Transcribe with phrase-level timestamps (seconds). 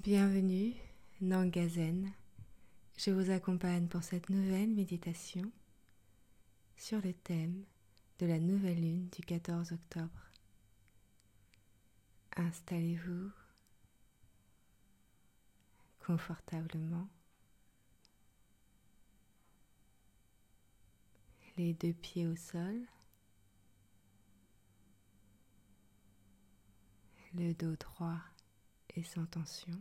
[0.00, 0.74] Bienvenue,
[1.20, 2.12] Nangazen.
[2.96, 5.50] Je vous accompagne pour cette nouvelle méditation
[6.76, 7.64] sur le thème
[8.20, 10.30] de la nouvelle lune du 14 octobre.
[12.36, 13.32] Installez-vous
[16.06, 17.08] confortablement,
[21.56, 22.86] les deux pieds au sol,
[27.34, 28.20] le dos droit
[29.02, 29.80] sans tension.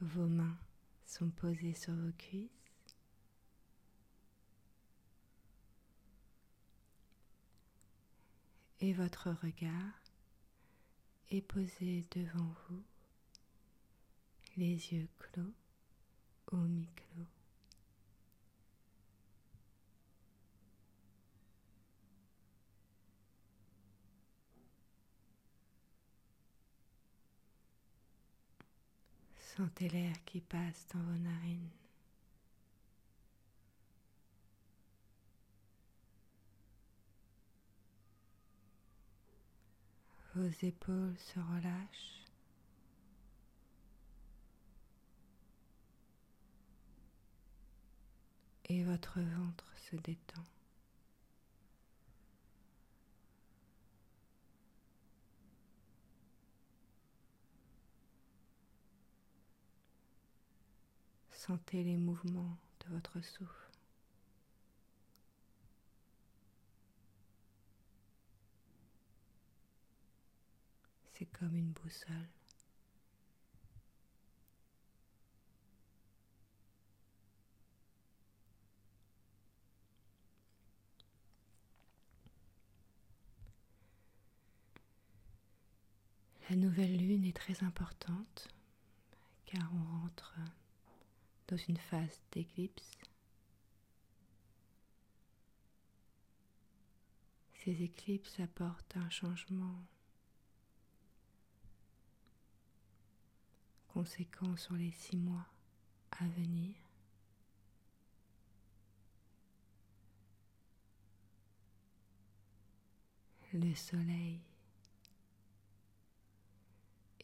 [0.00, 0.58] Vos mains
[1.06, 2.48] sont posées sur vos cuisses.
[8.82, 10.00] Et votre regard
[11.28, 12.82] est posé devant vous,
[14.56, 15.52] les yeux clos
[16.52, 17.39] ou mi-clos.
[29.60, 31.68] Sentez l'air qui passe dans vos narines.
[40.34, 42.24] Vos épaules se relâchent.
[48.64, 50.42] Et votre ventre se détend.
[61.50, 63.70] Sentez les mouvements de votre souffle.
[71.12, 72.14] C'est comme une boussole.
[86.48, 88.46] La nouvelle lune est très importante
[89.46, 90.36] car on rentre
[91.50, 92.96] dans une phase d'éclipse.
[97.64, 99.84] Ces éclipses apportent un changement
[103.88, 105.46] conséquent sur les six mois
[106.12, 106.74] à venir.
[113.52, 114.40] Le soleil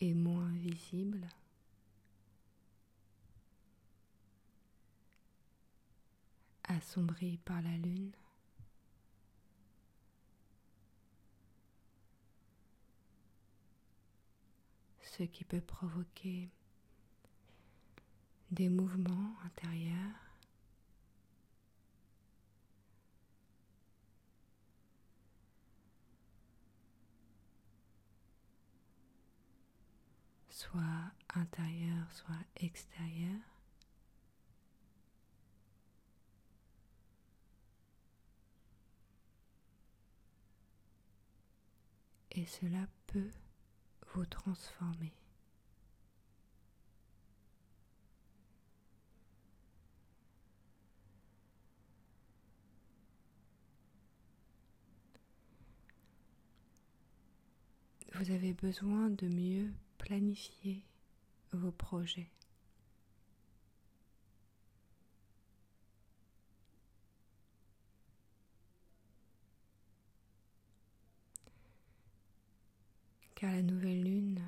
[0.01, 1.29] est moins visible.
[6.77, 8.13] Assombri par la lune.
[15.01, 16.51] Ce qui peut provoquer
[18.51, 20.27] des mouvements intérieurs.
[30.49, 30.81] soit
[31.35, 33.56] intérieur, soit extérieur.
[42.37, 43.31] Et cela peut
[44.13, 45.13] vous transformer.
[58.15, 60.83] Vous avez besoin de mieux planifier
[61.53, 62.31] vos projets.
[73.37, 74.43] Car la nouvelle lune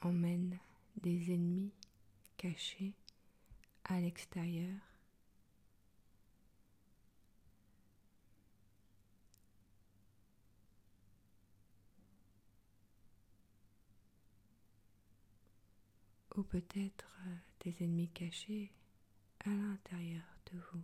[0.00, 0.58] emmène
[0.96, 1.70] des ennemis
[2.36, 2.94] cachés
[3.84, 4.74] à l'extérieur.
[16.34, 17.12] ou peut-être
[17.60, 18.72] des ennemis cachés
[19.44, 20.82] à l'intérieur de vous.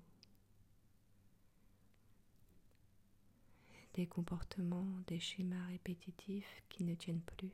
[3.99, 7.51] Des comportements, des schémas répétitifs qui ne tiennent plus.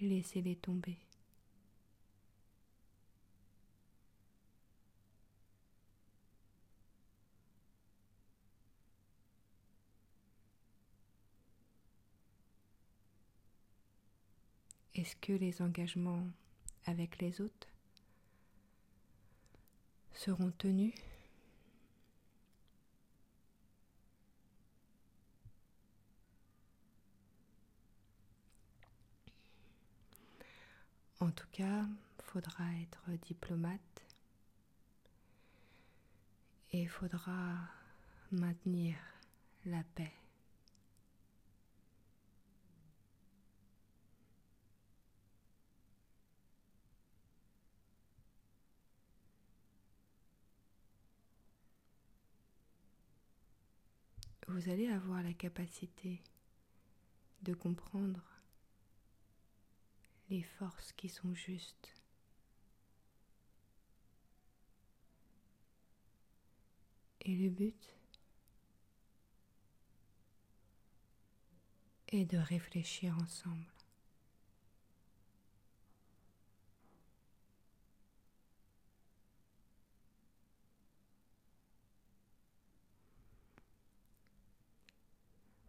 [0.00, 0.96] Laissez-les tomber.
[14.94, 16.28] Est-ce que les engagements
[16.86, 17.66] avec les autres
[20.18, 20.92] seront tenus.
[31.20, 31.84] En tout cas,
[32.24, 33.80] faudra être diplomate
[36.72, 37.56] et faudra
[38.32, 38.96] maintenir
[39.66, 40.12] la paix.
[54.48, 56.22] Vous allez avoir la capacité
[57.42, 58.24] de comprendre
[60.30, 61.94] les forces qui sont justes.
[67.20, 67.94] Et le but
[72.08, 73.77] est de réfléchir ensemble.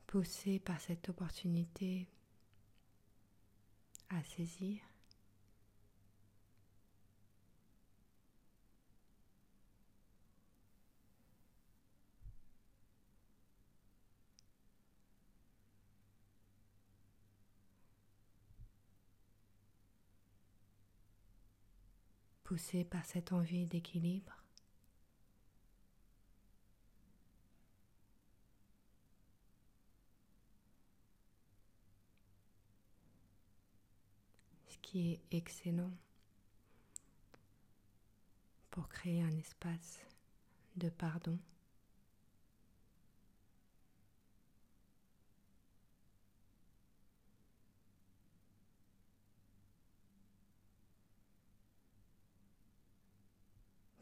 [0.09, 2.07] Poussé par cette opportunité
[4.09, 4.81] à saisir.
[22.43, 24.43] poussé par cette envie d'équilibre.
[34.81, 35.91] Qui est excellent
[38.71, 39.99] pour créer un espace
[40.75, 41.37] de pardon.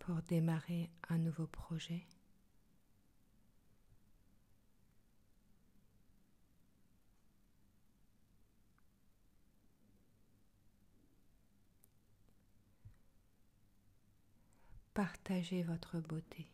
[0.08, 2.08] pour démarrer un nouveau projet.
[14.98, 16.48] Partagez votre beauté.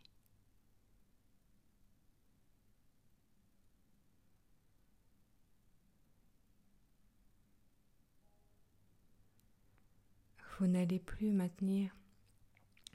[10.59, 11.95] Vous n'allez plus maintenir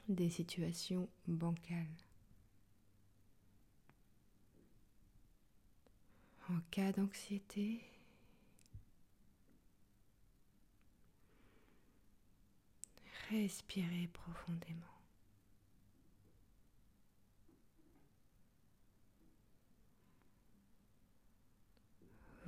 [0.07, 1.87] des situations bancales.
[6.51, 7.81] En cas d'anxiété,
[13.31, 14.98] respirez profondément.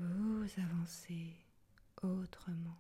[0.02, 1.36] Vous avancez
[2.02, 2.78] autrement.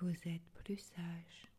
[0.00, 1.51] Vous êtes plus sage.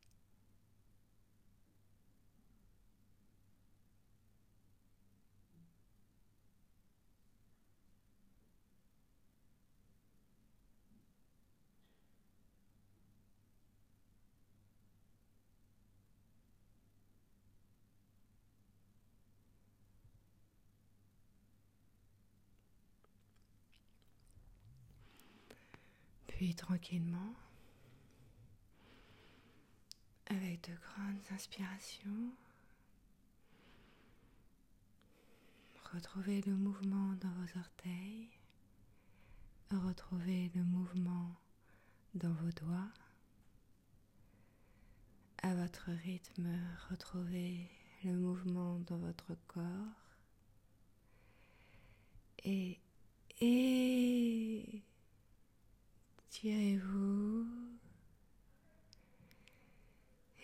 [26.51, 27.33] Tranquillement,
[30.27, 32.31] avec de grandes inspirations,
[35.93, 38.29] retrouvez le mouvement dans vos orteils,
[39.71, 41.33] retrouvez le mouvement
[42.13, 42.91] dans vos doigts.
[45.43, 47.69] À votre rythme, retrouvez
[48.03, 50.17] le mouvement dans votre corps.
[52.43, 52.79] Et,
[53.39, 54.83] et
[56.33, 57.45] Tirez-vous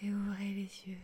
[0.01, 0.97] et ouvrez les yeux.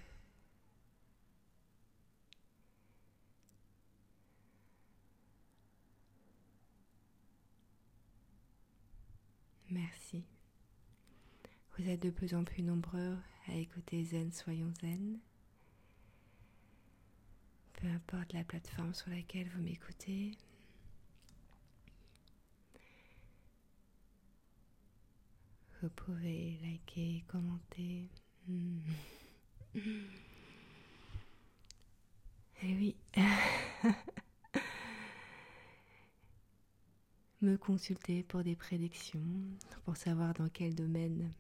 [9.71, 10.23] Merci.
[11.75, 15.17] Vous êtes de plus en plus nombreux à écouter Zen Soyons Zen.
[17.73, 20.37] Peu importe la plateforme sur laquelle vous m'écoutez,
[25.81, 28.09] Vous pouvez liker, commenter.
[28.47, 28.79] Hmm.
[29.75, 29.81] Et
[32.63, 32.95] eh oui.
[37.41, 39.19] Me consulter pour des prédictions,
[39.83, 41.31] pour savoir dans quel domaine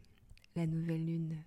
[0.55, 1.37] la nouvelle lune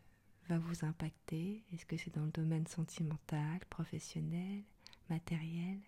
[0.49, 1.62] va vous impacter.
[1.73, 4.62] Est-ce que c'est dans le domaine sentimental, professionnel,
[5.11, 5.78] matériel?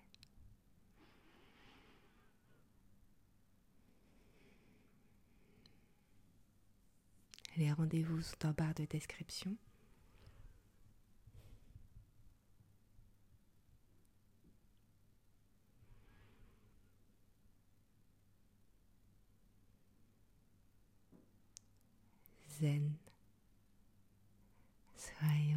[7.57, 9.57] Les rendez-vous sont en barre de description.
[22.61, 22.92] Zen.
[24.97, 25.50] Soyez